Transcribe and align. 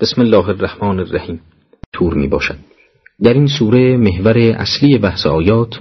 بسم 0.00 0.20
الله 0.20 0.48
الرحمن 0.48 1.00
الرحیم 1.00 1.40
تور 1.92 2.14
می 2.14 2.28
باشد 2.28 2.56
در 3.22 3.34
این 3.34 3.46
سوره 3.46 3.96
محور 3.96 4.38
اصلی 4.38 4.98
بحث 4.98 5.26
آیات 5.26 5.80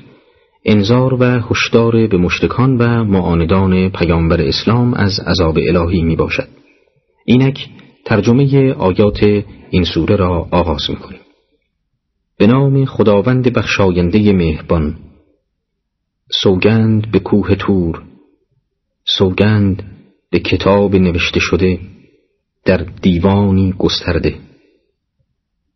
انذار 0.66 1.14
و 1.14 1.24
هشدار 1.24 2.08
به 2.08 2.17
مشتکان 2.17 2.77
و 2.77 3.03
معاندان 3.03 3.90
پیامبر 3.90 4.42
اسلام 4.42 4.93
از 4.93 5.19
عذاب 5.19 5.58
الهی 5.58 6.01
می 6.01 6.16
باشد 6.16 6.47
اینک 7.25 7.69
ترجمه 8.05 8.73
آیات 8.73 9.44
این 9.70 9.84
سوره 9.84 10.16
را 10.16 10.48
آغاز 10.52 10.90
می 10.90 10.96
کنیم 10.96 11.20
به 12.38 12.48
نام 12.48 12.86
خداوند 12.86 13.54
بخشاینده 13.54 14.34
مهربان. 14.34 14.96
سوگند 16.32 17.12
به 17.12 17.20
کوه 17.20 17.56
تور. 17.56 18.04
سوگند 19.18 19.84
به 20.32 20.40
کتاب 20.40 20.96
نوشته 20.96 21.40
شده. 21.40 21.80
در 22.66 22.78
دیوانی 23.02 23.73
گسترده. 23.78 24.36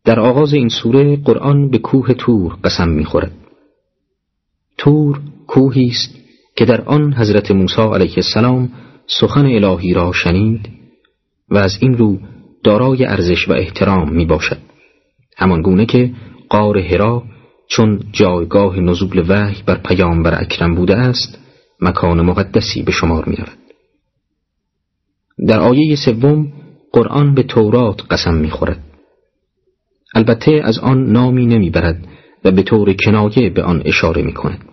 در 0.04 0.20
آغاز 0.20 0.54
این 0.54 0.68
سوره 0.68 1.16
قرآن 1.16 1.70
به 1.70 1.78
کوه 1.78 2.14
تور 2.14 2.54
قسم 2.64 2.88
می‌خورد. 2.88 3.32
تور 4.78 5.20
کوهی 5.46 5.86
است 5.86 6.14
که 6.56 6.64
در 6.64 6.80
آن 6.80 7.14
حضرت 7.14 7.50
موسی 7.50 7.80
علیه 7.80 8.14
السلام 8.16 8.72
سخن 9.06 9.46
الهی 9.46 9.94
را 9.94 10.12
شنید 10.12 10.68
و 11.48 11.56
از 11.56 11.78
این 11.80 11.96
رو 11.96 12.18
دارای 12.64 13.04
ارزش 13.04 13.48
و 13.48 13.52
احترام 13.52 14.12
می 14.12 14.26
باشد 14.26 14.58
همان 15.36 15.62
گونه 15.62 15.86
که 15.86 16.10
قار 16.48 16.78
هرا 16.78 17.22
چون 17.68 18.00
جایگاه 18.12 18.80
نزول 18.80 19.24
وحی 19.28 19.62
بر 19.66 19.78
پیامبر 19.78 20.42
اکرم 20.42 20.74
بوده 20.74 20.96
است 20.96 21.38
مکان 21.80 22.20
مقدسی 22.20 22.82
به 22.82 22.92
شمار 22.92 23.24
می 23.24 23.36
رود. 23.36 23.58
در 25.48 25.60
آیه 25.60 25.96
سوم 25.96 26.52
قرآن 26.94 27.34
به 27.34 27.42
تورات 27.42 28.02
قسم 28.10 28.34
می‌خورد 28.34 28.78
البته 30.14 30.60
از 30.64 30.78
آن 30.78 31.12
نامی 31.12 31.46
نمی‌برد 31.46 32.06
و 32.44 32.50
به 32.50 32.62
طور 32.62 32.92
کنایه 33.04 33.50
به 33.50 33.62
آن 33.62 33.82
اشاره 33.84 34.22
می 34.22 34.32
کند. 34.32 34.64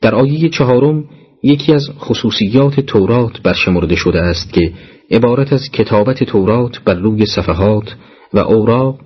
در 0.00 0.14
آیه 0.14 0.48
چهارم 0.48 1.04
یکی 1.42 1.72
از 1.72 1.90
خصوصیات 1.98 2.80
تورات 2.80 3.42
برشمرده 3.42 3.96
شده 3.96 4.20
است 4.20 4.52
که 4.52 4.72
عبارت 5.10 5.52
از 5.52 5.70
کتابت 5.72 6.24
تورات 6.24 6.80
بر 6.84 6.94
روی 6.94 7.26
صفحات 7.26 7.96
و 8.34 8.38
اوراق 8.38 9.00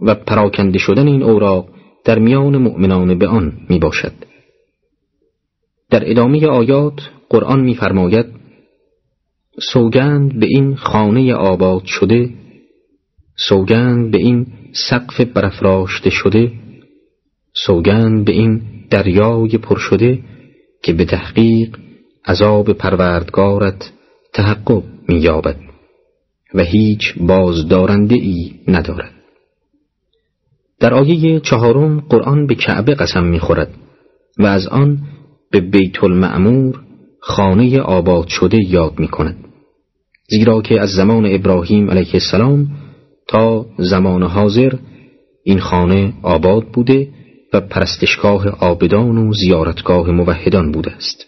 و 0.00 0.14
پراکنده 0.14 0.78
شدن 0.78 1.08
این 1.08 1.22
اوراق 1.22 1.68
در 2.04 2.18
میان 2.18 2.56
مؤمنان 2.56 3.18
به 3.18 3.28
آن 3.28 3.52
می 3.68 3.78
باشد. 3.78 4.12
در 5.90 6.10
ادامه 6.10 6.46
آیات 6.46 7.00
قرآن 7.30 7.60
می‌فرماید 7.60 8.43
سوگند 9.62 10.40
به 10.40 10.46
این 10.46 10.74
خانه 10.76 11.34
آباد 11.34 11.84
شده 11.84 12.30
سوگند 13.36 14.10
به 14.10 14.18
این 14.18 14.46
سقف 14.72 15.20
برافراشته 15.20 16.10
شده 16.10 16.52
سوگند 17.66 18.24
به 18.24 18.32
این 18.32 18.62
دریای 18.90 19.58
پر 19.58 19.78
شده 19.78 20.18
که 20.82 20.92
به 20.92 21.04
تحقیق 21.04 21.76
عذاب 22.26 22.72
پروردگارت 22.72 23.92
تحقق 24.32 24.82
مییابد 25.08 25.56
و 26.54 26.62
هیچ 26.62 27.14
بازدارنده 27.20 28.14
ای 28.14 28.52
ندارد. 28.68 29.12
در 30.80 30.94
آیه 30.94 31.40
چهارم 31.40 32.00
قرآن 32.00 32.46
به 32.46 32.54
کعبه 32.54 32.94
قسم 32.94 33.24
می‌خورد 33.24 33.74
و 34.38 34.46
از 34.46 34.66
آن 34.66 34.98
به 35.50 35.60
بیت 35.60 36.04
المعمور 36.04 36.80
خانه 37.20 37.80
آباد 37.80 38.28
شده 38.28 38.58
یاد 38.68 38.98
می 38.98 39.08
کند 39.08 39.43
زیرا 40.28 40.62
که 40.62 40.80
از 40.80 40.90
زمان 40.90 41.26
ابراهیم 41.34 41.90
علیه 41.90 42.14
السلام 42.14 42.68
تا 43.28 43.66
زمان 43.78 44.22
حاضر 44.22 44.72
این 45.44 45.58
خانه 45.60 46.12
آباد 46.22 46.64
بوده 46.64 47.08
و 47.52 47.60
پرستشگاه 47.60 48.48
آبدان 48.48 49.18
و 49.18 49.32
زیارتگاه 49.32 50.10
موحدان 50.10 50.72
بوده 50.72 50.92
است. 50.92 51.26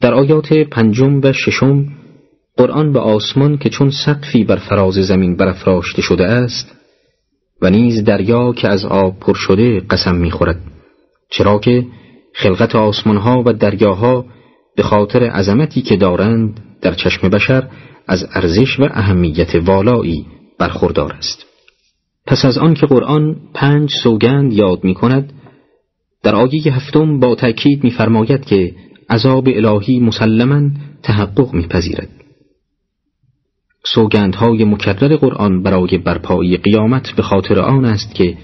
در 0.00 0.14
آیات 0.14 0.52
پنجم 0.52 1.20
و 1.22 1.32
ششم 1.32 1.86
قرآن 2.56 2.92
به 2.92 2.98
آسمان 2.98 3.58
که 3.58 3.68
چون 3.68 3.90
سقفی 3.90 4.44
بر 4.44 4.56
فراز 4.56 4.94
زمین 4.94 5.36
برافراشته 5.36 6.02
شده 6.02 6.24
است 6.24 6.72
و 7.62 7.70
نیز 7.70 8.04
دریا 8.04 8.52
که 8.52 8.68
از 8.68 8.84
آب 8.84 9.20
پر 9.20 9.34
شده 9.34 9.80
قسم 9.80 10.14
می‌خورد 10.14 10.60
چرا 11.30 11.58
که 11.58 11.86
خلقت 12.34 12.76
آسمانها 12.76 13.42
و 13.46 13.52
دریاها 13.52 14.24
به 14.76 14.82
خاطر 14.82 15.24
عظمتی 15.24 15.82
که 15.82 15.96
دارند 15.96 16.60
در 16.82 16.94
چشم 16.94 17.28
بشر 17.28 17.68
از 18.06 18.26
ارزش 18.34 18.80
و 18.80 18.82
اهمیت 18.82 19.54
والایی 19.54 20.26
برخوردار 20.58 21.12
است. 21.12 21.46
پس 22.26 22.44
از 22.44 22.58
آن 22.58 22.74
که 22.74 22.86
قرآن 22.86 23.36
پنج 23.54 23.90
سوگند 24.02 24.52
یاد 24.52 24.84
می 24.84 24.94
کند 24.94 25.32
در 26.22 26.34
آیه 26.34 26.74
هفتم 26.74 27.20
با 27.20 27.34
تأکید 27.34 27.84
می‌فرماید 27.84 28.44
که 28.44 28.74
عذاب 29.10 29.48
الهی 29.48 30.00
مسلما 30.00 30.70
تحقق 31.02 31.54
میپذیرد. 31.54 32.08
سوگندهای 33.84 34.64
مکرر 34.64 35.16
قرآن 35.16 35.62
برای 35.62 35.98
برپایی 35.98 36.56
قیامت 36.56 37.12
به 37.16 37.22
خاطر 37.22 37.60
آن 37.60 37.84
است 37.84 38.14
که 38.14 38.36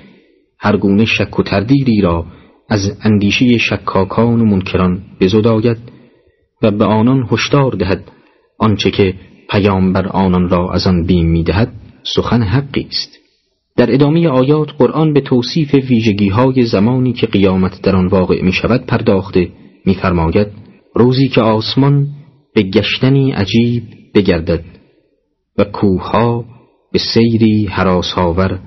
هر 0.59 0.77
گونه 0.77 1.05
شک 1.05 1.39
و 1.39 1.43
تردیدی 1.43 2.01
را 2.01 2.27
از 2.69 2.97
اندیشه 3.03 3.59
شکاکان 3.59 4.41
و 4.41 4.45
منکران 4.45 5.03
بزداید 5.21 5.79
و 6.63 6.71
به 6.71 6.85
آنان 6.85 7.29
هشدار 7.31 7.73
دهد 7.73 8.11
آنچه 8.59 8.91
که 8.91 9.15
پیامبر 9.53 10.07
آنان 10.07 10.49
را 10.49 10.73
از 10.73 10.87
آن 10.87 11.07
بیم 11.07 11.29
می‌دهد 11.29 11.73
سخن 12.15 12.43
حقی 12.43 12.87
است 12.91 13.19
در 13.77 13.95
ادامه 13.95 14.29
آیات 14.29 14.69
قرآن 14.79 15.13
به 15.13 15.21
توصیف 15.21 15.75
ویژگی 15.75 16.29
های 16.29 16.63
زمانی 16.67 17.13
که 17.13 17.27
قیامت 17.27 17.83
در 17.83 17.97
آن 17.97 18.07
واقع 18.07 18.43
می 18.43 18.53
شود 18.53 18.87
پرداخته 18.87 19.49
میفرماید 19.87 20.47
روزی 20.95 21.29
که 21.29 21.41
آسمان 21.41 22.09
به 22.55 22.63
گشتنی 22.63 23.33
عجیب 23.33 23.83
بگردد 24.15 24.65
و 25.59 25.65
کوهها 25.65 26.45
به 26.93 26.99
سیری 26.99 27.67
حراساور 27.67 28.61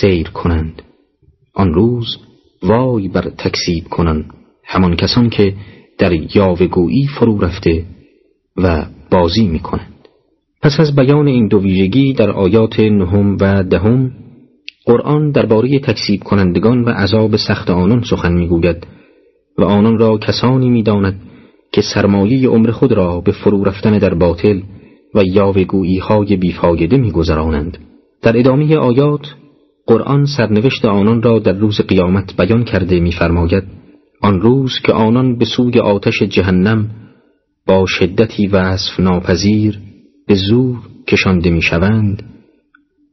سیر 0.00 0.28
کنند 0.28 0.82
آن 1.54 1.74
روز 1.74 2.18
وای 2.62 3.08
بر 3.08 3.30
تکسیب 3.38 3.84
کنند 3.88 4.30
همان 4.64 4.96
کسان 4.96 5.30
که 5.30 5.54
در 5.98 6.36
یاوگویی 6.36 7.06
فرو 7.18 7.38
رفته 7.38 7.84
و 8.56 8.86
بازی 9.10 9.46
می 9.46 9.58
کنند. 9.58 9.93
پس 10.64 10.80
از 10.80 10.96
بیان 10.96 11.26
این 11.26 11.48
دو 11.48 11.60
ویژگی 11.60 12.12
در 12.12 12.30
آیات 12.30 12.80
نهم 12.80 13.36
و 13.40 13.62
دهم 13.62 14.10
قرآن 14.86 15.30
درباره 15.30 15.78
تکسیب 15.78 16.22
کنندگان 16.22 16.84
و 16.84 16.88
عذاب 16.88 17.36
سخت 17.36 17.70
آنان 17.70 18.02
سخن 18.10 18.32
می‌گوید 18.32 18.86
و 19.58 19.64
آنان 19.64 19.98
را 19.98 20.18
کسانی 20.18 20.70
می‌داند 20.70 21.20
که 21.72 21.82
سرمایه 21.82 22.48
عمر 22.48 22.70
خود 22.70 22.92
را 22.92 23.20
به 23.20 23.32
فرو 23.32 23.64
رفتن 23.64 23.98
در 23.98 24.14
باطل 24.14 24.60
و 25.14 25.24
یاوگویی 25.24 25.98
های 25.98 26.36
بیفایده 26.36 26.96
میگذرانند. 26.96 27.78
در 28.22 28.38
ادامه 28.38 28.76
آیات 28.76 29.34
قرآن 29.86 30.26
سرنوشت 30.36 30.84
آنان 30.84 31.22
را 31.22 31.38
در 31.38 31.52
روز 31.52 31.80
قیامت 31.80 32.36
بیان 32.36 32.64
کرده 32.64 33.00
میفرماید 33.00 33.64
آن 34.22 34.40
روز 34.40 34.72
که 34.84 34.92
آنان 34.92 35.38
به 35.38 35.44
سوی 35.44 35.80
آتش 35.80 36.22
جهنم 36.22 36.90
با 37.66 37.86
شدتی 37.86 38.46
وصف 38.46 39.00
ناپذیر 39.00 39.93
به 40.26 40.34
زور 40.34 40.78
کشانده 41.08 41.50
می‌شوند. 41.50 42.22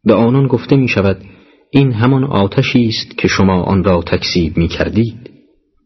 به 0.03 0.13
آنان 0.13 0.47
گفته 0.47 0.75
می 0.75 0.87
شود 0.87 1.25
این 1.69 1.91
همان 1.91 2.23
آتشی 2.23 2.87
است 2.87 3.17
که 3.17 3.27
شما 3.27 3.63
آن 3.63 3.83
را 3.83 4.01
تکسیب 4.01 4.57
می 4.57 4.67
کردید 4.67 5.29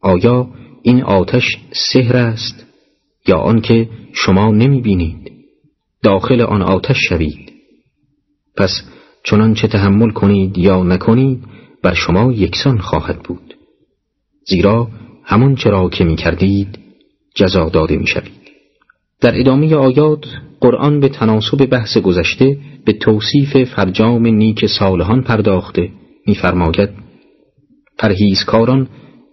آیا 0.01 0.47
این 0.81 1.03
آتش 1.03 1.57
سحر 1.71 2.17
است 2.17 2.65
یا 3.27 3.37
آنکه 3.37 3.89
شما 4.13 4.51
نمی 4.51 4.81
بینید 4.81 5.31
داخل 6.03 6.41
آن 6.41 6.61
آتش 6.61 6.97
شوید. 7.09 7.51
پس 8.57 8.81
چنانچه 9.23 9.67
تحمل 9.67 10.09
کنید 10.09 10.57
یا 10.57 10.83
نکنید 10.83 11.43
بر 11.83 11.93
شما 11.93 12.31
یکسان 12.31 12.77
خواهد 12.77 13.19
بود. 13.19 13.57
زیرا 14.47 14.87
همان 15.23 15.55
چرا 15.55 15.89
که 15.89 16.03
می 16.03 16.15
کردید 16.15 16.79
جزا 17.35 17.69
داده 17.69 17.97
می 17.97 18.07
شوید 18.07 18.45
در 19.21 19.39
ادامه 19.39 19.75
آیات 19.75 20.25
قرآن 20.65 20.99
به 20.99 21.09
تناسب 21.09 21.65
بحث 21.65 21.97
گذشته 21.97 22.57
به 22.85 22.93
توصیف 22.93 23.63
فرجام 23.75 24.27
نیک 24.27 24.65
صالحان 24.65 25.21
پرداخته 25.21 25.89
می‌فرماید 26.27 26.89
پرهیزکاران 27.97 28.87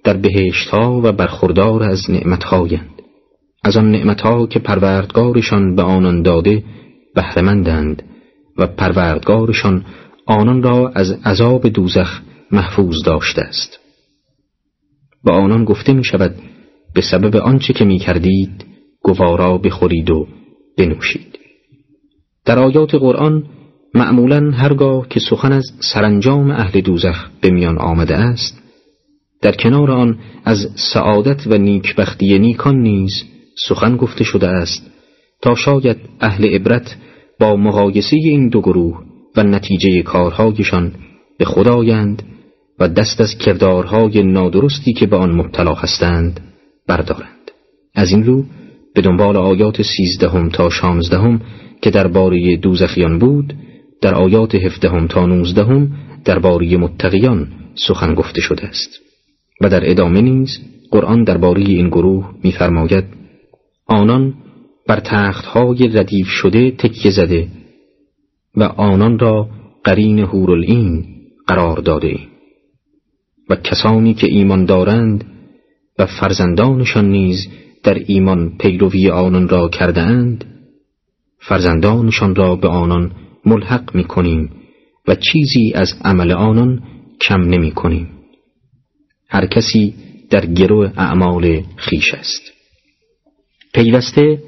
در 0.04 0.16
بهشتها 0.16 1.00
و 1.04 1.12
برخوردار 1.12 1.82
از 1.82 2.10
نعمتهایند 2.10 2.90
از 3.64 3.76
آن 3.76 3.90
نعمتها 3.90 4.46
که 4.46 4.58
پروردگارشان 4.58 5.76
به 5.76 5.82
آنان 5.82 6.22
داده 6.22 6.64
بهرهمندند 7.14 8.02
و 8.58 8.66
پروردگارشان 8.66 9.84
آنان 10.26 10.62
را 10.62 10.88
از 10.88 11.12
عذاب 11.24 11.68
دوزخ 11.68 12.20
محفوظ 12.50 12.96
داشته 13.04 13.42
است. 13.42 13.78
با 15.24 15.32
آنان 15.32 15.64
گفته 15.64 15.92
می 15.92 16.04
شود 16.04 16.34
به 16.94 17.00
سبب 17.00 17.36
آنچه 17.36 17.72
که 17.72 17.84
می 17.84 17.98
کردید 17.98 18.64
گوارا 19.02 19.58
بخورید 19.58 20.10
و 20.10 20.26
بنوشید. 20.78 21.38
در 22.44 22.58
آیات 22.58 22.94
قرآن 22.94 23.44
معمولا 23.94 24.50
هرگاه 24.50 25.08
که 25.08 25.20
سخن 25.20 25.52
از 25.52 25.64
سرانجام 25.92 26.50
اهل 26.50 26.80
دوزخ 26.80 27.28
به 27.40 27.50
میان 27.50 27.78
آمده 27.78 28.16
است 28.16 28.62
در 29.42 29.52
کنار 29.52 29.90
آن 29.90 30.18
از 30.44 30.68
سعادت 30.94 31.46
و 31.46 31.58
نیکبختی 31.58 32.38
نیکان 32.38 32.82
نیز 32.82 33.12
سخن 33.68 33.96
گفته 33.96 34.24
شده 34.24 34.48
است 34.48 34.90
تا 35.42 35.54
شاید 35.54 35.96
اهل 36.20 36.44
عبرت 36.44 36.96
با 37.40 37.56
مقایسه 37.56 38.16
این 38.16 38.48
دو 38.48 38.60
گروه 38.60 39.02
و 39.36 39.42
نتیجه 39.42 40.02
کارهایشان 40.02 40.92
به 41.38 41.44
خدایند 41.44 42.22
و 42.78 42.88
دست 42.88 43.20
از 43.20 43.34
کردارهای 43.34 44.22
نادرستی 44.22 44.92
که 44.92 45.06
به 45.06 45.16
آن 45.16 45.30
مبتلا 45.30 45.74
هستند 45.74 46.40
بردارند. 46.86 47.50
از 47.94 48.10
این 48.10 48.24
رو 48.24 48.44
به 48.94 49.02
دنبال 49.02 49.36
آیات 49.36 49.82
سیزدهم 49.82 50.48
تا 50.48 50.70
شانزدهم 50.70 51.40
که 51.82 51.90
درباره 51.90 52.56
دوزخیان 52.56 53.18
بود 53.18 53.54
در 54.02 54.14
آیات 54.14 54.54
هفدهم 54.54 55.06
تا 55.06 55.26
نوزدهم 55.26 55.92
درباره 56.24 56.76
متقیان 56.76 57.48
سخن 57.74 58.14
گفته 58.14 58.40
شده 58.40 58.66
است 58.66 59.00
و 59.60 59.68
در 59.68 59.90
ادامه 59.90 60.20
نیز 60.20 60.58
قرآن 60.90 61.24
درباره 61.24 61.62
این 61.62 61.88
گروه 61.88 62.34
می‌فرماید 62.44 63.04
آنان 63.86 64.34
بر 64.88 65.00
تختهای 65.00 65.88
ردیف 65.88 66.28
شده 66.28 66.70
تکیه 66.70 67.10
زده 67.10 67.48
و 68.56 68.62
آنان 68.62 69.18
را 69.18 69.48
قرین 69.84 70.18
هورالعین 70.18 71.04
قرار 71.46 71.78
داده. 71.78 72.18
و 73.50 73.56
کسانی 73.56 74.14
که 74.14 74.26
ایمان 74.26 74.64
دارند 74.64 75.24
و 75.98 76.06
فرزندانشان 76.06 77.10
نیز 77.10 77.48
در 77.82 78.02
ایمان 78.06 78.56
پیروی 78.58 79.10
آنان 79.10 79.48
را 79.48 79.68
کرده 79.68 80.02
اند 80.02 80.44
فرزندانشان 81.38 82.34
را 82.34 82.56
به 82.56 82.68
آنان 82.68 83.12
ملحق 83.44 83.94
می 83.94 84.04
کنیم 84.04 84.50
و 85.08 85.14
چیزی 85.14 85.72
از 85.74 85.94
عمل 86.04 86.32
آنان 86.32 86.82
کم 87.20 87.40
نمی 87.40 87.70
کنیم 87.70 88.08
هر 89.28 89.46
کسی 89.46 89.94
در 90.30 90.46
گروه 90.46 90.92
اعمال 90.96 91.62
خیش 91.76 92.14
است. 92.14 92.52
پیوسته 93.74 94.42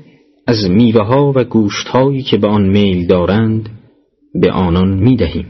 از 0.47 0.71
میوه 0.71 1.03
ها 1.03 1.33
و 1.37 1.45
گوشت 1.45 1.89
هایی 1.89 2.23
که 2.23 2.37
به 2.37 2.47
آن 2.47 2.69
میل 2.69 3.07
دارند 3.07 3.69
به 4.35 4.53
آنان 4.53 4.99
می 4.99 5.17
دهیم 5.17 5.47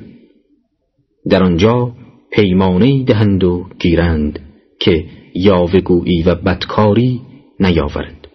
در 1.31 1.43
آنجا 1.43 1.93
پیمانه 2.33 3.05
دهند 3.05 3.45
و 3.45 3.67
گیرند 3.79 4.41
که 4.81 5.05
یاوگویی 5.35 6.23
و 6.23 6.35
بدکاری 6.35 7.21
نیاورند. 7.61 8.27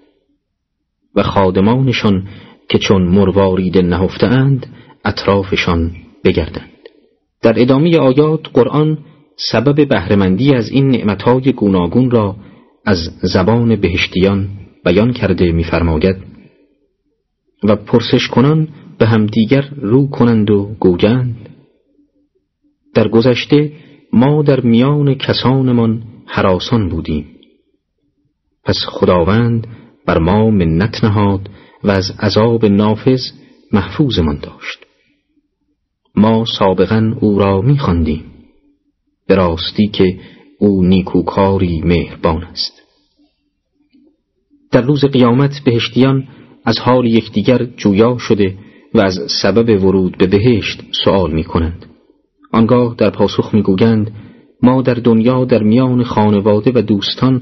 و 1.16 1.24
خادمانشان 1.24 2.28
که 2.70 2.78
چون 2.78 3.02
مروارید 3.02 3.78
نهفتند 3.78 4.66
اطرافشان 5.06 5.92
بگردند. 6.24 6.70
در 7.42 7.62
ادامه 7.62 7.98
آیات 7.98 8.48
قرآن 8.54 8.98
سبب 9.52 9.88
بهرهمندی 9.88 10.56
از 10.56 10.70
این 10.70 10.92
نعمتهای 10.92 11.52
گوناگون 11.52 12.12
را 12.12 12.36
از 12.86 12.98
زبان 13.22 13.76
بهشتیان 13.76 14.48
بیان 14.86 15.14
کرده 15.14 15.52
می‌فرماید 15.52 16.16
و 17.64 17.76
پرسش 17.76 18.28
کنان 18.28 18.68
به 18.98 19.08
همدیگر 19.08 19.70
رو 19.82 20.08
کنند 20.08 20.50
و 20.50 20.76
گویند. 20.80 21.50
در 22.94 23.08
گذشته 23.08 23.72
ما 24.14 24.42
در 24.44 24.62
میان 24.62 25.16
کسانمان 25.16 26.04
حراسان 26.26 26.90
بودیم. 26.90 27.26
پس 28.70 28.86
خداوند 28.88 29.68
بر 30.06 30.18
ما 30.18 30.50
منت 30.50 31.04
نهاد 31.04 31.50
و 31.84 31.92
از 31.92 32.12
عذاب 32.20 32.66
نافذ 32.66 33.22
محفوظمان 33.72 34.40
داشت 34.40 34.86
ما 36.16 36.46
سابقا 36.60 37.16
او 37.20 37.40
را 37.40 37.62
میخواندیم 37.62 38.24
به 39.28 39.36
راستی 39.36 39.88
که 39.88 40.20
او 40.60 40.84
نیکوکاری 40.84 41.82
مهربان 41.82 42.44
است 42.44 42.82
در 44.72 44.82
روز 44.82 45.06
قیامت 45.06 45.62
بهشتیان 45.66 46.28
از 46.66 46.80
حال 46.80 47.06
یکدیگر 47.06 47.66
جویا 47.66 48.18
شده 48.18 48.58
و 48.94 49.00
از 49.00 49.20
سبب 49.42 49.84
ورود 49.84 50.18
به 50.18 50.28
بهشت 50.28 50.84
سوال 51.04 51.32
می 51.32 51.44
کنند. 51.44 51.86
آنگاه 52.52 52.96
در 52.98 53.10
پاسخ 53.10 53.54
می‌گویند 53.54 54.12
ما 54.64 54.82
در 54.82 54.94
دنیا 54.94 55.46
در 55.46 55.64
میان 55.64 56.04
خانواده 56.04 56.72
و 56.76 56.82
دوستان 56.82 57.42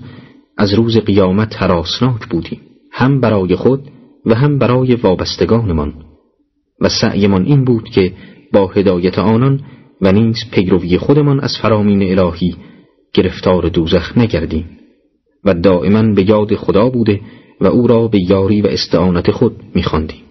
از 0.58 0.74
روز 0.74 0.98
قیامت 0.98 1.62
حراسناک 1.62 2.28
بودیم 2.30 2.62
هم 2.92 3.22
برای 3.22 3.56
خود 3.56 3.82
و 4.26 4.36
هم 4.36 4.60
برای 4.60 4.96
وابستگانمان. 4.96 5.94
و 6.82 6.90
سعیمان 6.90 7.46
این 7.46 7.64
بود 7.64 7.90
که 7.90 8.14
با 8.54 8.68
هدایت 8.68 9.20
آنان 9.20 9.62
و 10.02 10.12
نیز 10.12 10.38
پیروی 10.52 10.98
خودمان 10.98 11.40
از 11.40 11.58
فرامین 11.62 12.20
الهی 12.20 12.56
گرفتار 13.14 13.70
دوزخ 13.70 14.18
نگردیم. 14.18 14.66
و 15.44 15.54
دائما 15.54 16.14
به 16.14 16.30
یاد 16.30 16.56
خدا 16.56 16.90
بوده 16.90 17.22
و 17.62 17.68
او 17.68 17.88
را 17.88 18.08
به 18.08 18.20
یاری 18.30 18.62
و 18.62 18.68
استعانت 18.68 19.32
خود 19.32 19.56
میخواندیم. 19.76 20.24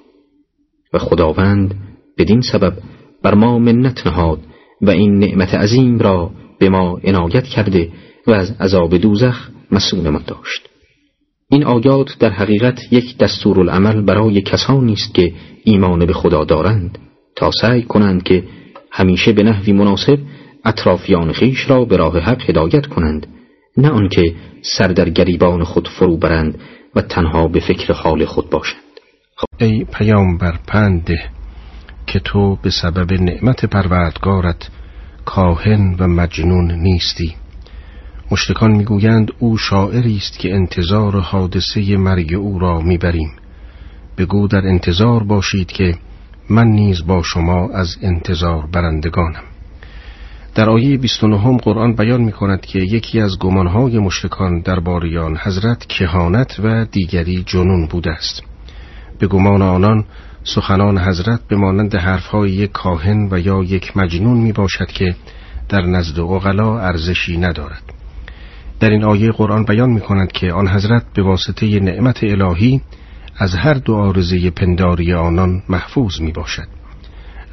و 0.93 0.99
خداوند 0.99 1.75
بدین 2.19 2.40
سبب 2.40 2.73
بر 3.23 3.34
ما 3.34 3.58
منت 3.58 4.06
نهاد 4.06 4.38
و 4.82 4.90
این 4.90 5.19
نعمت 5.19 5.55
عظیم 5.55 5.99
را 5.99 6.31
به 6.58 6.69
ما 6.69 7.00
عنایت 7.05 7.44
کرده 7.44 7.90
و 8.26 8.32
از 8.32 8.50
عذاب 8.61 8.96
دوزخ 8.96 9.49
مسئولمان 9.70 10.23
داشت 10.26 10.69
این 11.50 11.64
آیات 11.64 12.19
در 12.19 12.31
حقیقت 12.31 12.93
یک 12.93 13.19
دستورالعمل 13.19 14.02
برای 14.02 14.43
کسانی 14.43 14.93
است 14.93 15.14
که 15.14 15.32
ایمان 15.64 16.06
به 16.06 16.12
خدا 16.12 16.44
دارند 16.44 16.99
تا 17.37 17.50
سعی 17.61 17.82
کنند 17.82 18.23
که 18.23 18.44
همیشه 18.90 19.32
به 19.32 19.43
نحوی 19.43 19.73
مناسب 19.73 20.19
اطرافیان 20.64 21.32
خیش 21.32 21.70
را 21.70 21.84
به 21.84 21.96
راه 21.96 22.19
حق 22.19 22.50
هدایت 22.50 22.87
کنند 22.87 23.26
نه 23.76 23.88
آنکه 23.88 24.34
سر 24.62 24.88
در 24.88 25.11
گریبان 25.11 25.64
خود 25.64 25.88
فرو 25.88 26.17
برند 26.17 26.58
و 26.94 27.00
تنها 27.00 27.49
به 27.49 27.61
فکر 27.61 27.93
حال 27.93 28.25
خود 28.25 28.50
باشند 28.50 28.81
خب. 29.37 29.46
ای 29.61 29.84
پیامبر 29.84 30.58
پنده 30.67 31.31
که 32.06 32.19
تو 32.19 32.56
به 32.62 32.70
سبب 32.70 33.12
نعمت 33.12 33.64
پروردگارت 33.64 34.69
کاهن 35.25 35.96
و 35.99 36.06
مجنون 36.06 36.73
نیستی 36.73 37.34
مشتکان 38.31 38.70
می‌گویند 38.70 39.31
او 39.38 39.58
شاعری 39.58 40.17
است 40.17 40.38
که 40.38 40.55
انتظار 40.55 41.20
حادثه 41.20 41.96
مرگ 41.96 42.34
او 42.34 42.58
را 42.58 42.81
می‌بریم. 42.81 43.31
بگو 44.19 44.49
در 44.49 44.67
انتظار 44.67 45.25
باشید 45.25 45.67
که 45.67 45.94
من 46.50 46.67
نیز 46.67 47.06
با 47.06 47.23
شما 47.23 47.69
از 47.69 47.96
انتظار 48.02 48.67
برندگانم. 48.67 49.42
در 50.54 50.71
آیه 50.71 50.99
29 50.99 51.56
قرآن 51.56 51.95
بیان 51.95 52.21
می 52.21 52.33
کند 52.33 52.61
که 52.61 52.78
یکی 52.78 53.21
از 53.21 53.38
گمانهای 53.38 53.99
مشرکان 53.99 54.61
در 54.61 54.80
باریان 54.80 55.37
حضرت 55.37 55.87
کهانت 55.87 56.61
و 56.64 56.85
دیگری 56.85 57.42
جنون 57.47 57.87
بوده 57.87 58.11
است. 58.11 58.42
به 59.18 59.26
گمان 59.26 59.62
آنان 59.62 60.04
سخنان 60.45 60.99
حضرت 60.99 61.40
به 61.49 61.56
مانند 61.56 61.95
حرفهای 61.95 62.50
یک 62.50 62.73
کاهن 62.73 63.28
و 63.30 63.38
یا 63.38 63.62
یک 63.62 63.97
مجنون 63.97 64.38
می 64.38 64.52
باشد 64.52 64.87
که 64.87 65.14
در 65.68 65.83
نزد 65.83 66.21
اغلا 66.21 66.78
ارزشی 66.78 67.37
ندارد. 67.37 67.86
در 68.80 68.90
این 68.90 69.04
آیه 69.04 69.33
قرآن 69.33 69.64
بیان 69.64 69.90
می 69.90 70.00
کند 70.00 70.33
که 70.33 70.52
آن 70.52 70.68
حضرت 70.68 71.04
به 71.14 71.23
واسطه 71.23 71.80
نعمت 71.80 72.25
الهی 72.25 72.80
از 73.37 73.54
هر 73.54 73.75
دو 73.75 73.95
آرزه 73.95 74.50
پنداری 74.50 75.12
آنان 75.12 75.62
محفوظ 75.68 76.21
می 76.21 76.33
باشد 76.33 76.68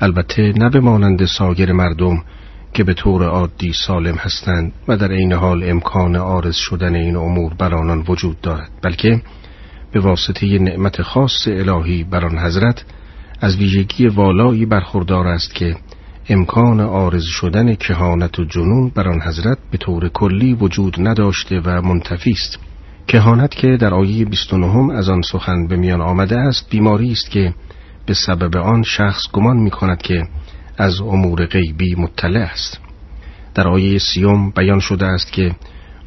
البته 0.01 0.53
نه 0.55 0.69
به 0.69 0.79
مانند 0.79 1.25
ساگر 1.25 1.71
مردم 1.71 2.23
که 2.73 2.83
به 2.83 2.93
طور 2.93 3.23
عادی 3.23 3.73
سالم 3.73 4.15
هستند 4.15 4.71
و 4.87 4.97
در 4.97 5.11
عین 5.11 5.33
حال 5.33 5.63
امکان 5.63 6.15
آرز 6.15 6.55
شدن 6.55 6.95
این 6.95 7.15
امور 7.15 7.53
بر 7.53 7.75
آنان 7.75 8.03
وجود 8.07 8.41
دارد 8.41 8.69
بلکه 8.81 9.21
به 9.91 9.99
واسطه 9.99 10.59
نعمت 10.59 11.01
خاص 11.01 11.47
الهی 11.47 12.03
بر 12.03 12.25
آن 12.25 12.37
حضرت 12.39 12.85
از 13.41 13.57
ویژگی 13.57 14.07
والایی 14.07 14.65
برخوردار 14.65 15.27
است 15.27 15.55
که 15.55 15.75
امکان 16.29 16.79
آرز 16.79 17.23
شدن 17.23 17.75
کهانت 17.75 18.39
و 18.39 18.43
جنون 18.43 18.89
بر 18.89 19.07
آن 19.07 19.21
حضرت 19.21 19.57
به 19.71 19.77
طور 19.77 20.09
کلی 20.09 20.53
وجود 20.53 21.07
نداشته 21.07 21.59
و 21.59 21.81
منتفی 21.81 22.31
است. 22.31 22.59
کهانت 23.07 23.55
که 23.55 23.77
در 23.77 23.93
آیه 23.93 24.25
29 24.25 24.93
از 24.93 25.09
آن 25.09 25.21
سخن 25.21 25.67
به 25.67 25.75
میان 25.75 26.01
آمده 26.01 26.37
است 26.37 26.69
بیماری 26.69 27.11
است 27.11 27.29
که 27.29 27.53
به 28.05 28.13
سبب 28.13 28.57
آن 28.57 28.83
شخص 28.83 29.21
گمان 29.33 29.57
می 29.57 29.71
کند 29.71 30.01
که 30.01 30.27
از 30.77 31.01
امور 31.01 31.45
غیبی 31.45 31.95
مطلع 31.95 32.39
است. 32.39 32.79
در 33.55 33.67
آیه 33.67 33.99
سیوم 33.99 34.49
بیان 34.49 34.79
شده 34.79 35.05
است 35.05 35.31
که 35.31 35.55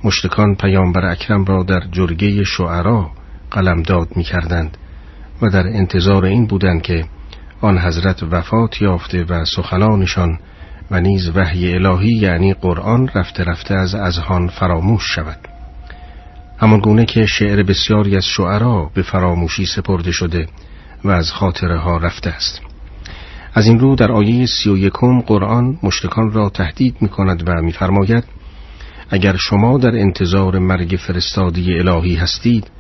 مشتکان 0.05 0.55
پیامبر 0.55 1.05
اکرم 1.05 1.45
را 1.45 1.63
در 1.63 1.81
جرگه 1.93 2.45
شعرا 2.45 3.11
قلمداد 3.51 4.09
می 4.17 4.23
کردند 4.23 4.77
و 5.43 5.51
در 5.51 5.67
انتظار 5.67 6.25
این 6.25 6.47
بودند 6.47 6.83
که 6.83 7.05
آن 7.61 7.79
حضرت 7.79 8.23
وفات 8.23 8.83
یافته 8.83 9.25
و 9.25 9.45
سخنانشان 9.45 10.39
و 10.91 11.01
نیز 11.01 11.31
وحی 11.37 11.75
الهی 11.75 12.13
یعنی 12.13 12.55
قرآن 12.55 13.09
رفته 13.15 13.45
رفته 13.45 13.75
از 13.75 13.95
اذهان 13.95 14.49
فراموش 14.49 15.03
شود. 15.15 15.39
همان 16.59 16.81
گونه 16.81 17.05
که 17.05 17.27
شعر 17.27 17.63
بسیاری 17.63 18.17
از 18.17 18.25
شعرا 18.25 18.91
به 18.95 19.03
فراموشی 19.03 19.67
سپرده 19.67 20.13
شده 20.13 20.49
و 21.05 21.11
از 21.11 21.33
خاطره 21.33 21.79
ها 21.79 21.97
رفته 21.97 22.31
است. 22.31 22.61
از 23.55 23.67
این 23.67 23.81
رو 23.81 23.95
در 23.95 24.13
آیه 24.13 24.47
سی 24.47 24.71
و 24.71 24.77
یکم 24.77 25.21
قرآن 25.21 25.79
مشتکان 25.83 26.33
را 26.33 26.49
تهدید 26.49 26.97
می 27.01 27.09
کند 27.09 27.49
و 27.49 27.63
میفرماید 27.63 28.25
اگر 29.11 29.37
شما 29.37 29.79
در 29.79 29.97
انتظار 29.97 30.59
مرگ 30.59 30.99
فرستادی 31.07 31.79
الهی 31.79 32.15
هستید 32.15 32.71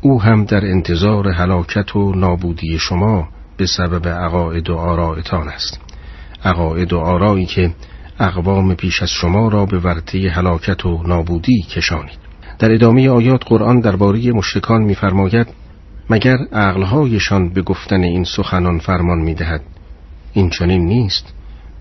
او 0.00 0.22
هم 0.22 0.44
در 0.44 0.64
انتظار 0.64 1.28
هلاکت 1.28 1.96
و 1.96 2.12
نابودی 2.14 2.78
شما 2.78 3.28
به 3.56 3.66
سبب 3.66 4.08
عقاید 4.08 4.70
و 4.70 4.76
آرائتان 4.76 5.48
است. 5.48 5.80
عقاید 6.44 6.92
و 6.92 6.98
آرایی 6.98 7.46
که 7.46 7.74
اقوام 8.20 8.74
پیش 8.74 9.02
از 9.02 9.10
شما 9.10 9.48
را 9.48 9.66
به 9.66 9.78
ورطه 9.78 10.30
هلاکت 10.30 10.86
و 10.86 11.02
نابودی 11.06 11.62
کشانید. 11.62 12.18
در 12.58 12.72
ادامه 12.72 13.08
آیات 13.08 13.40
قرآن 13.46 13.80
درباره 13.80 14.32
مشرکان 14.32 14.82
می‌فرماید 14.82 15.46
مگر 16.10 16.36
عقلهایشان 16.52 17.48
به 17.48 17.62
گفتن 17.62 18.00
این 18.00 18.24
سخنان 18.24 18.78
فرمان 18.78 19.18
می‌دهد؟ 19.18 19.60
این 20.32 20.50
چنین 20.50 20.84
نیست 20.84 21.34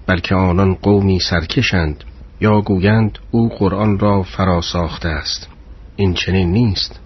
بلکه 0.08 0.36
آنان 0.36 0.74
قومی 0.74 1.20
سرکشند 1.20 2.04
یا 2.42 2.62
گویند 2.62 3.20
او 3.32 3.50
قرآن 3.50 4.00
را 4.00 4.24
فرا 4.24 4.62
ساخته 4.62 5.10
است. 5.10 5.48
این 5.96 6.14
چنین 6.14 6.52
نیست 6.52 7.00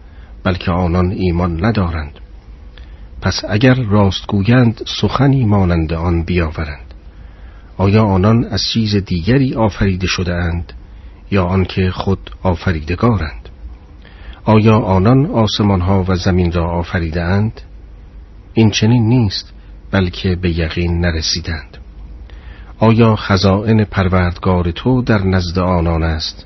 بلکه 0.43 0.71
آنان 0.71 1.11
ایمان 1.11 1.65
ندارند. 1.65 2.19
پس 3.21 3.41
اگر 3.49 3.73
راست 3.73 4.27
گویند 4.27 4.81
سخنی 5.01 5.45
مانند 5.45 5.93
آن 5.93 6.23
بیاورند. 6.23 6.93
آیا 7.77 8.03
آنان 8.03 8.45
از 8.45 8.61
چیز 8.73 8.95
دیگری 8.95 9.55
آفریده 9.55 10.07
شده 10.07 10.33
اند 10.33 10.73
یا 11.31 11.45
آنکه 11.45 11.91
خود 11.91 12.31
آفریدگارند؟ 12.43 13.49
آیا 14.43 14.77
آنان 14.77 15.25
آسمان 15.25 15.81
ها 15.81 16.05
و 16.07 16.15
زمین 16.15 16.51
را 16.51 16.69
آفریده 16.69 17.21
اند 17.21 17.61
این 18.53 18.71
چنین 18.71 19.07
نیست 19.07 19.53
بلکه 19.91 20.35
به 20.35 20.59
یقین 20.59 20.99
نرسیدند. 20.99 21.77
آیا 22.79 23.15
خزائن 23.15 23.83
پروردگار 23.83 24.71
تو 24.71 25.01
در 25.01 25.23
نزد 25.23 25.59
آنان 25.59 26.03
است 26.03 26.45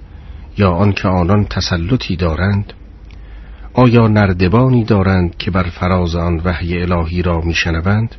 یا 0.57 0.71
آنکه 0.71 1.07
آنان 1.07 1.45
تسلطی 1.45 2.15
دارند؟ 2.15 2.73
آیا 3.73 4.07
نردبانی 4.07 4.83
دارند 4.83 5.37
که 5.37 5.51
بر 5.51 5.63
فراز 5.63 6.15
آن 6.15 6.41
وحی 6.45 6.81
الهی 6.81 7.21
را 7.21 7.41
میشنوند؟ 7.41 8.15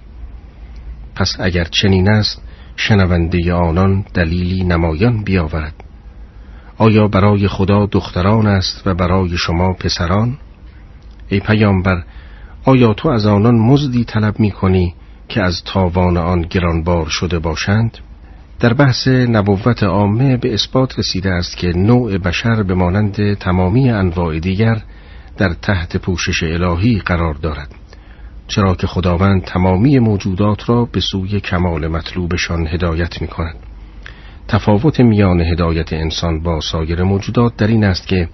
پس 1.14 1.36
اگر 1.40 1.64
چنین 1.64 2.08
است 2.08 2.42
شنونده 2.76 3.52
آنان 3.52 4.04
دلیلی 4.14 4.64
نمایان 4.64 5.24
بیاورد. 5.24 5.74
آیا 6.78 7.08
برای 7.08 7.48
خدا 7.48 7.86
دختران 7.86 8.46
است 8.46 8.86
و 8.86 8.94
برای 8.94 9.36
شما 9.36 9.72
پسران؟ 9.72 10.36
ای 11.28 11.40
پیامبر 11.40 12.02
آیا 12.64 12.94
تو 12.94 13.08
از 13.08 13.26
آنان 13.26 13.54
مزدی 13.54 14.04
طلب 14.04 14.40
می 14.40 14.50
کنی 14.50 14.94
که 15.28 15.42
از 15.42 15.62
تاوان 15.64 16.16
آن 16.16 16.42
گرانبار 16.42 17.06
شده 17.08 17.38
باشند؟ 17.38 17.98
در 18.60 18.74
بحث 18.74 19.08
نبوت 19.08 19.82
عامه 19.82 20.36
به 20.36 20.54
اثبات 20.54 20.98
رسیده 20.98 21.30
است 21.30 21.56
که 21.56 21.68
نوع 21.68 22.18
بشر 22.18 22.62
به 22.62 22.74
مانند 22.74 23.34
تمامی 23.34 23.90
انواع 23.90 24.38
دیگر 24.38 24.82
در 25.36 25.54
تحت 25.62 25.96
پوشش 25.96 26.42
الهی 26.42 26.98
قرار 26.98 27.34
دارد. 27.34 27.74
چرا 28.46 28.74
که 28.74 28.86
خداوند 28.86 29.44
تمامی 29.44 29.98
موجودات 29.98 30.68
را 30.68 30.84
به 30.84 31.00
سوی 31.00 31.40
کمال 31.40 31.88
مطلوبشان 31.88 32.66
هدایت 32.66 33.22
می 33.22 33.28
کند 33.28 33.56
تفاوت 34.48 35.00
میان 35.00 35.40
هدایت 35.40 35.92
انسان 35.92 36.42
با 36.42 36.60
سایر 36.60 37.02
موجودات 37.02 37.56
در 37.56 37.66
این 37.66 37.84
است 37.84 38.06
که 38.06 38.28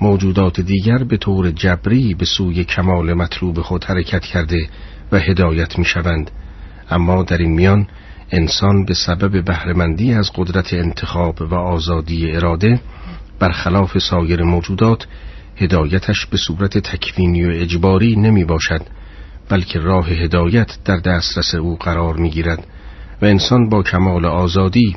موجودات 0.00 0.60
دیگر 0.60 0.98
به 0.98 1.16
طور 1.16 1.50
جبری 1.50 2.14
به 2.14 2.24
سوی 2.24 2.64
کمال 2.64 3.12
مطلوب 3.14 3.60
خود 3.60 3.84
حرکت 3.84 4.22
کرده 4.22 4.68
و 5.12 5.18
هدایت 5.18 5.78
می 5.78 5.84
شوند 5.84 6.30
اما 6.90 7.22
در 7.22 7.38
این 7.38 7.52
میان 7.52 7.86
انسان 8.30 8.84
به 8.84 8.94
سبب 8.94 9.44
بهرهمندی 9.44 10.14
از 10.14 10.30
قدرت 10.34 10.74
انتخاب 10.74 11.42
و 11.42 11.54
آزادی 11.54 12.30
اراده 12.30 12.80
برخلاف 13.38 13.98
سایر 13.98 14.42
موجودات 14.42 15.06
هدایتش 15.56 16.26
به 16.26 16.36
صورت 16.36 16.78
تکوینی 16.78 17.44
و 17.44 17.50
اجباری 17.50 18.16
نمی 18.16 18.44
باشد 18.44 18.82
بلکه 19.48 19.78
راه 19.78 20.08
هدایت 20.08 20.78
در 20.84 20.96
دسترس 20.96 21.54
او 21.54 21.76
قرار 21.76 22.16
می 22.16 22.30
گیرد 22.30 22.66
و 23.22 23.24
انسان 23.24 23.68
با 23.68 23.82
کمال 23.82 24.24
آزادی 24.24 24.96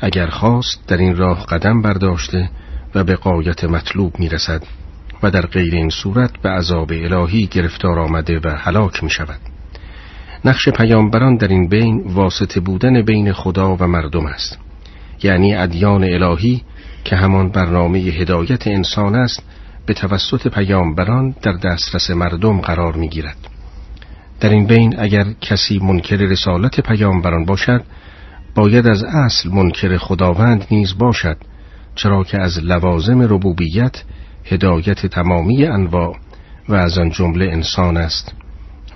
اگر 0.00 0.26
خواست 0.26 0.86
در 0.86 0.96
این 0.96 1.16
راه 1.16 1.46
قدم 1.46 1.82
برداشته 1.82 2.50
و 2.94 3.04
به 3.04 3.16
قایت 3.16 3.64
مطلوب 3.64 4.18
می 4.18 4.28
رسد 4.28 4.62
و 5.22 5.30
در 5.30 5.46
غیر 5.46 5.74
این 5.74 5.90
صورت 5.90 6.30
به 6.42 6.48
عذاب 6.48 6.92
الهی 6.92 7.46
گرفتار 7.46 7.98
آمده 7.98 8.40
و 8.44 8.48
هلاک 8.48 9.04
می 9.04 9.10
شود. 9.10 9.40
نقش 10.44 10.68
پیامبران 10.68 11.36
در 11.36 11.48
این 11.48 11.68
بین 11.68 12.02
واسطه 12.06 12.60
بودن 12.60 13.02
بین 13.02 13.32
خدا 13.32 13.76
و 13.76 13.86
مردم 13.86 14.26
است. 14.26 14.58
یعنی 15.22 15.54
ادیان 15.54 16.04
الهی 16.04 16.62
که 17.04 17.16
همان 17.16 17.48
برنامه 17.48 17.98
هدایت 17.98 18.66
انسان 18.66 19.14
است 19.14 19.42
به 19.86 19.94
توسط 19.94 20.48
پیامبران 20.48 21.34
در 21.42 21.52
دسترس 21.52 22.10
مردم 22.10 22.60
قرار 22.60 22.96
می 22.96 23.08
گیرد. 23.08 23.36
در 24.40 24.48
این 24.48 24.66
بین 24.66 25.00
اگر 25.00 25.24
کسی 25.40 25.78
منکر 25.78 26.16
رسالت 26.16 26.80
پیامبران 26.80 27.44
باشد 27.44 27.84
باید 28.54 28.86
از 28.86 29.04
اصل 29.04 29.50
منکر 29.50 29.96
خداوند 29.96 30.66
نیز 30.70 30.98
باشد 30.98 31.36
چرا 31.94 32.24
که 32.24 32.38
از 32.38 32.58
لوازم 32.58 33.22
ربوبیت 33.22 34.02
هدایت 34.44 35.06
تمامی 35.06 35.66
انواع 35.66 36.16
و 36.68 36.74
از 36.74 36.98
آن 36.98 37.10
جمله 37.10 37.44
انسان 37.44 37.96
است 37.96 38.34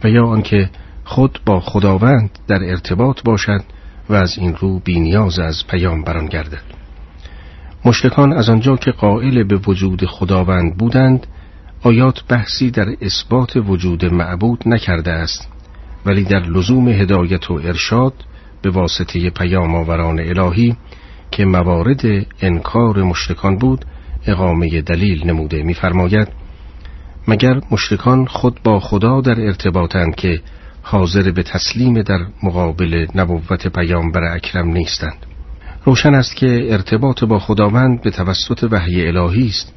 و 0.04 0.08
یا 0.08 0.26
آنکه 0.26 0.70
خود 1.04 1.40
با 1.46 1.60
خداوند 1.60 2.30
در 2.48 2.64
ارتباط 2.64 3.22
باشد 3.22 3.64
و 4.08 4.14
از 4.14 4.38
این 4.38 4.56
رو 4.56 4.78
بینیاز 4.78 5.38
از 5.38 5.66
پیامبران 5.66 6.26
گردد 6.26 6.62
مشتکان 7.86 8.32
از 8.32 8.48
آنجا 8.48 8.76
که 8.76 8.90
قائل 8.90 9.42
به 9.42 9.56
وجود 9.56 10.06
خداوند 10.06 10.76
بودند 10.76 11.26
آیات 11.82 12.24
بحثی 12.28 12.70
در 12.70 12.88
اثبات 13.00 13.56
وجود 13.56 14.04
معبود 14.04 14.62
نکرده 14.66 15.10
است 15.10 15.48
ولی 16.06 16.24
در 16.24 16.40
لزوم 16.40 16.88
هدایت 16.88 17.50
و 17.50 17.54
ارشاد 17.54 18.12
به 18.62 18.70
واسطه 18.70 19.30
پیام 19.30 19.74
آوران 19.74 20.20
الهی 20.20 20.76
که 21.30 21.44
موارد 21.44 22.26
انکار 22.40 23.02
مشتکان 23.02 23.58
بود 23.58 23.84
اقامه 24.26 24.82
دلیل 24.82 25.26
نموده 25.26 25.62
می‌فرماید. 25.62 26.28
مگر 27.28 27.60
مشتکان 27.70 28.26
خود 28.26 28.60
با 28.64 28.80
خدا 28.80 29.20
در 29.20 29.40
ارتباطند 29.40 30.14
که 30.14 30.40
حاضر 30.82 31.30
به 31.30 31.42
تسلیم 31.42 32.02
در 32.02 32.18
مقابل 32.42 33.06
نبوت 33.14 33.68
پیامبر 33.68 34.24
اکرم 34.24 34.68
نیستند؟ 34.68 35.25
روشن 35.86 36.14
است 36.14 36.36
که 36.36 36.66
ارتباط 36.70 37.24
با 37.24 37.38
خداوند 37.38 38.02
به 38.02 38.10
توسط 38.10 38.68
وحی 38.70 39.06
الهی 39.06 39.46
است 39.46 39.74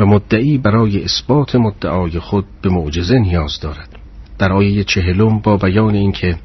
و 0.00 0.06
مدعی 0.06 0.58
برای 0.58 1.04
اثبات 1.04 1.56
مدعای 1.56 2.18
خود 2.18 2.44
به 2.62 2.70
معجزه 2.70 3.18
نیاز 3.18 3.60
دارد. 3.60 3.88
در 4.38 4.52
آیه 4.52 4.84
چهلم 4.84 5.38
با 5.38 5.56
بیان 5.56 5.94
اینکه 5.94 6.36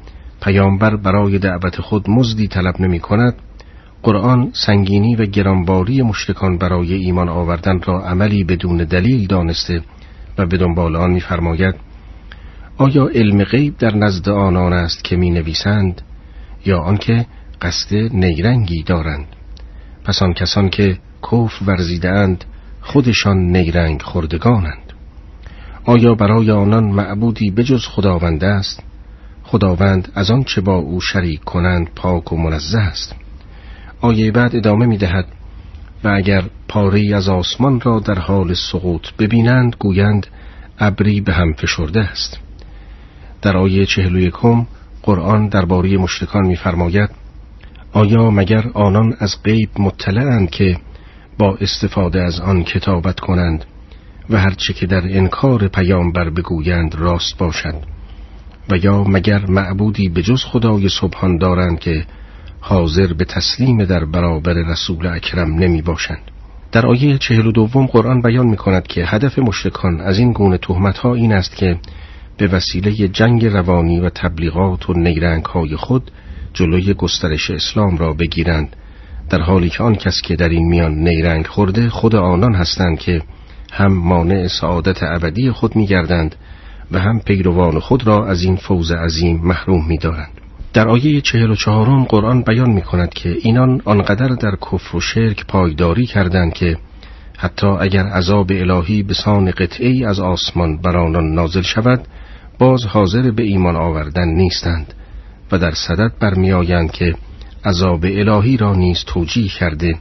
پیامبر 0.42 0.96
برای 0.96 1.38
دعوت 1.38 1.80
خود 1.80 2.10
مزدی 2.10 2.48
طلب 2.48 2.80
نمی 2.80 3.00
کند 3.00 3.34
قرآن 4.02 4.50
سنگینی 4.52 5.16
و 5.16 5.26
گرانباری 5.26 6.02
مشتکان 6.02 6.58
برای 6.58 6.94
ایمان 6.94 7.28
آوردن 7.28 7.80
را 7.82 8.00
عملی 8.00 8.44
بدون 8.44 8.76
دلیل 8.76 9.26
دانسته 9.26 9.82
و 10.38 10.46
به 10.46 10.56
دنبال 10.56 10.96
آن 10.96 11.10
می‌فرماید 11.10 11.74
آیا 12.78 13.08
علم 13.08 13.44
غیب 13.44 13.78
در 13.78 13.96
نزد 13.96 14.28
آنان 14.28 14.72
است 14.72 15.04
که 15.04 15.16
می 15.16 15.30
نویسند 15.30 16.02
یا 16.66 16.78
آنکه 16.78 17.26
قصد 17.62 17.94
نیرنگی 17.94 18.82
دارند. 18.82 19.26
پس 20.04 20.22
آن 20.22 20.32
کسان 20.32 20.68
که 20.68 20.98
کف 21.32 21.62
ورزیدند 21.66 22.44
خودشان 22.80 23.38
نیرنگ 23.38 24.02
خوردگانند. 24.02 24.92
آیا 25.84 26.14
برای 26.14 26.50
آنان 26.50 26.84
معبودی 26.84 27.50
بجز 27.50 27.86
خداوند 27.86 28.44
است؟ 28.44 28.82
خداوند 29.44 30.12
از 30.14 30.30
آن 30.30 30.44
چه 30.44 30.60
با 30.60 30.74
او 30.74 31.00
شریک 31.00 31.44
کنند 31.44 31.90
پاک 31.96 32.32
و 32.32 32.36
منزه 32.36 32.78
است. 32.78 33.14
آیه 34.00 34.32
بعد 34.32 34.56
ادامه 34.56 34.86
می 34.86 34.98
دهد 34.98 35.26
و 36.04 36.08
اگر 36.08 36.44
پاره 36.68 37.16
از 37.16 37.28
آسمان 37.28 37.80
را 37.80 38.00
در 38.00 38.18
حال 38.18 38.54
سقوط 38.54 39.06
ببینند 39.18 39.76
گویند 39.78 40.26
ابری 40.78 41.20
به 41.20 41.32
هم 41.32 41.52
فشرده 41.52 42.00
است. 42.00 42.38
در 43.42 43.56
آیه 43.56 43.86
چهل 43.86 44.16
و 44.16 44.18
یکم 44.18 44.66
قرآن 45.02 45.48
درباره 45.48 45.96
مشرکان 45.96 46.46
می‌فرماید 46.46 47.10
آیا 47.92 48.30
مگر 48.30 48.64
آنان 48.74 49.16
از 49.18 49.42
غیب 49.44 49.68
مطلعند 49.78 50.50
که 50.50 50.76
با 51.38 51.56
استفاده 51.60 52.22
از 52.22 52.40
آن 52.40 52.64
کتابت 52.64 53.20
کنند 53.20 53.64
و 54.30 54.38
هرچه 54.38 54.72
که 54.72 54.86
در 54.86 55.02
انکار 55.04 55.68
پیامبر 55.68 56.30
بگویند 56.30 56.94
راست 56.94 57.38
باشد 57.38 57.74
و 58.70 58.76
یا 58.76 59.04
مگر 59.04 59.46
معبودی 59.46 60.08
به 60.08 60.22
جز 60.22 60.44
خدای 60.44 60.88
سبحان 60.88 61.38
دارند 61.38 61.78
که 61.78 62.06
حاضر 62.60 63.12
به 63.12 63.24
تسلیم 63.24 63.84
در 63.84 64.04
برابر 64.04 64.52
رسول 64.52 65.06
اکرم 65.06 65.54
نمی 65.54 65.82
باشند؟ 65.82 66.30
در 66.72 66.86
آیه 66.86 67.18
چهل 67.18 67.46
و 67.46 67.52
دوم 67.52 67.86
قرآن 67.86 68.22
بیان 68.22 68.46
می 68.46 68.56
کند 68.56 68.86
که 68.86 69.04
هدف 69.06 69.38
مشرکان 69.38 70.00
از 70.00 70.18
این 70.18 70.32
گونه 70.32 70.58
تهمت 70.58 70.98
ها 70.98 71.14
این 71.14 71.32
است 71.32 71.56
که 71.56 71.78
به 72.36 72.46
وسیله 72.46 73.08
جنگ 73.08 73.46
روانی 73.46 74.00
و 74.00 74.08
تبلیغات 74.08 74.90
و 74.90 74.92
نیرنگ 74.92 75.44
های 75.44 75.76
خود 75.76 76.10
جلوی 76.54 76.94
گسترش 76.94 77.50
اسلام 77.50 77.96
را 77.96 78.12
بگیرند 78.12 78.76
در 79.30 79.40
حالی 79.40 79.68
که 79.68 79.82
آن 79.82 79.94
کس 79.94 80.20
که 80.24 80.36
در 80.36 80.48
این 80.48 80.68
میان 80.68 80.94
نیرنگ 80.94 81.46
خورده 81.46 81.88
خود 81.90 82.14
آنان 82.16 82.54
هستند 82.54 82.98
که 82.98 83.22
هم 83.72 83.92
مانع 83.92 84.48
سعادت 84.48 85.02
ابدی 85.02 85.50
خود 85.50 85.76
میگردند 85.76 86.34
و 86.90 86.98
هم 86.98 87.20
پیروان 87.20 87.78
خود 87.78 88.06
را 88.06 88.26
از 88.26 88.42
این 88.42 88.56
فوز 88.56 88.92
عظیم 88.92 89.40
محروم 89.44 89.86
می‌دارند. 89.86 90.30
در 90.72 90.88
آیه 90.88 91.20
چهل 91.20 91.50
و 91.50 91.54
چهارم 91.54 92.04
قرآن 92.04 92.42
بیان 92.42 92.70
می 92.70 92.82
کند 92.82 93.14
که 93.14 93.36
اینان 93.42 93.80
آنقدر 93.84 94.28
در 94.28 94.56
کفر 94.56 94.96
و 94.96 95.00
شرک 95.00 95.46
پایداری 95.46 96.06
کردند 96.06 96.52
که 96.52 96.76
حتی 97.38 97.66
اگر 97.66 98.06
عذاب 98.06 98.50
الهی 98.50 99.02
به 99.02 99.14
سان 99.14 99.50
قطعی 99.50 100.04
از 100.04 100.20
آسمان 100.20 100.80
بر 100.80 100.96
آنان 100.96 101.34
نازل 101.34 101.62
شود 101.62 102.00
باز 102.58 102.84
حاضر 102.84 103.30
به 103.30 103.42
ایمان 103.42 103.76
آوردن 103.76 104.28
نیستند 104.28 104.94
و 105.52 105.58
در 105.58 105.70
صدد 105.70 106.12
برمیآیند 106.20 106.90
که 106.90 107.14
عذاب 107.64 108.04
الهی 108.04 108.56
را 108.56 108.74
نیز 108.74 109.04
توجیه 109.06 109.48
کرده 109.48 109.98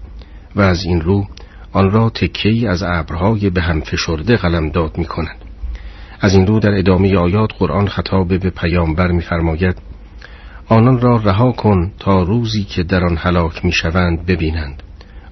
و 0.55 0.61
از 0.61 0.83
این 0.83 1.01
رو 1.01 1.27
آن 1.71 1.91
را 1.91 2.09
تکی 2.09 2.67
از 2.67 2.83
ابرهای 2.83 3.49
به 3.49 3.61
هم 3.61 3.81
فشرده 3.81 4.37
قلمداد 4.37 4.97
می 4.97 5.05
کنند. 5.05 5.37
از 6.21 6.33
این 6.33 6.47
رو 6.47 6.59
در 6.59 6.77
ادامه 6.77 7.17
آیات 7.17 7.49
قرآن 7.59 7.87
خطاب 7.87 8.27
به 8.27 8.49
پیامبر 8.49 9.11
می‌فرماید 9.11 9.77
آنان 10.67 11.01
را 11.01 11.15
رها 11.15 11.51
کن 11.51 11.91
تا 11.99 12.23
روزی 12.23 12.63
که 12.63 12.83
در 12.83 13.05
آن 13.05 13.17
هلاک 13.17 13.65
می‌شوند 13.65 14.25
ببینند 14.25 14.83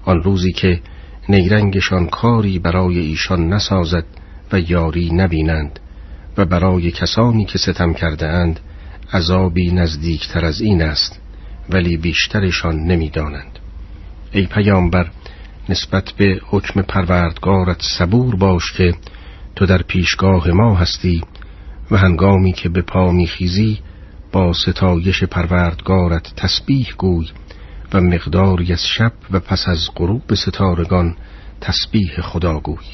آن 0.04 0.22
روزی 0.22 0.52
که 0.52 0.80
نیرنگشان 1.28 2.06
کاری 2.06 2.58
برای 2.58 2.98
ایشان 2.98 3.48
نسازد 3.48 4.04
و 4.52 4.60
یاری 4.60 5.10
نبینند 5.12 5.80
و 6.38 6.44
برای 6.44 6.90
کسانی 6.90 7.44
که 7.44 7.58
ستم 7.58 7.92
کرده 7.92 8.26
اند 8.26 8.60
عذابی 9.12 9.70
نزدیکتر 9.70 10.44
از 10.44 10.60
این 10.60 10.82
است 10.82 11.20
ولی 11.70 11.96
بیشترشان 11.96 12.76
نمی‌دانند. 12.76 13.58
ای 14.32 14.46
پیامبر 14.46 15.10
نسبت 15.68 16.12
به 16.16 16.40
حکم 16.46 16.82
پروردگارت 16.82 17.82
صبور 17.82 18.36
باش 18.36 18.72
که 18.72 18.94
تو 19.56 19.66
در 19.66 19.82
پیشگاه 19.82 20.50
ما 20.50 20.74
هستی 20.74 21.22
و 21.90 21.96
هنگامی 21.96 22.52
که 22.52 22.68
به 22.68 22.82
پا 22.82 23.12
میخیزی 23.12 23.78
با 24.32 24.52
ستایش 24.52 25.24
پروردگارت 25.24 26.32
تسبیح 26.36 26.94
گوی 26.98 27.28
و 27.92 28.00
مقداری 28.00 28.72
از 28.72 28.86
شب 28.86 29.12
و 29.30 29.40
پس 29.40 29.68
از 29.68 29.88
غروب 29.96 30.34
ستارگان 30.34 31.16
تسبیح 31.60 32.20
خدا 32.20 32.60
گوی. 32.60 32.86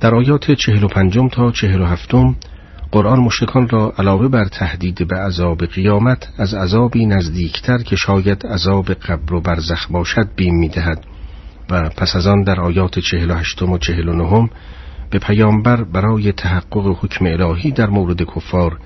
در 0.00 0.14
آیات 0.14 0.52
چهل 0.52 0.84
و 0.84 0.88
پنجم 0.88 1.28
تا 1.28 1.50
چهل 1.50 1.80
و 1.80 1.86
هفتم 1.86 2.36
قرآن 2.92 3.20
مشتکان 3.20 3.68
را 3.68 3.92
علاوه 3.98 4.28
بر 4.28 4.44
تهدید 4.44 5.08
به 5.08 5.16
عذاب 5.16 5.66
قیامت 5.66 6.28
از 6.38 6.54
عذابی 6.54 7.06
نزدیکتر 7.06 7.78
که 7.78 7.96
شاید 7.96 8.46
عذاب 8.46 8.92
قبر 8.92 9.34
و 9.34 9.40
برزخ 9.40 9.90
باشد 9.90 10.28
بیم 10.36 10.54
می‌دهد. 10.58 11.04
و 11.70 11.88
پس 11.88 12.16
از 12.16 12.26
آن 12.26 12.42
در 12.42 12.60
آیات 12.60 12.98
چهل 12.98 13.30
و 13.30 13.34
هشتم 13.34 13.72
و 13.72 13.78
چهل 13.78 14.08
و 14.08 14.12
نهم 14.12 14.50
به 15.10 15.18
پیامبر 15.18 15.84
برای 15.84 16.32
تحقق 16.32 16.96
حکم 17.00 17.26
الهی 17.26 17.70
در 17.70 17.90
مورد 17.90 18.22
کفار 18.22 18.78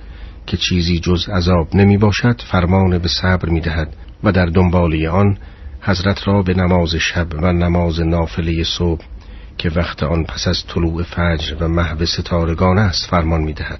که 0.47 0.57
چیزی 0.57 0.99
جز 0.99 1.29
عذاب 1.29 1.75
نمی 1.75 1.97
باشد 1.97 2.41
فرمان 2.51 2.97
به 2.97 3.07
صبر 3.07 3.49
می 3.49 3.59
دهد 3.61 3.95
و 4.23 4.31
در 4.31 4.45
دنباله 4.45 5.09
آن 5.09 5.37
حضرت 5.81 6.27
را 6.27 6.41
به 6.41 6.53
نماز 6.53 6.95
شب 6.95 7.27
و 7.33 7.53
نماز 7.53 8.01
نافله 8.01 8.63
صبح 8.63 9.05
که 9.61 9.69
وقت 9.69 10.03
آن 10.03 10.23
پس 10.23 10.47
از 10.47 10.63
طلوع 10.67 11.03
فجر 11.03 11.55
و 11.59 11.67
محو 11.67 12.05
ستارگان 12.05 12.77
است 12.77 13.05
فرمان 13.05 13.41
می 13.41 13.53
دهد. 13.53 13.79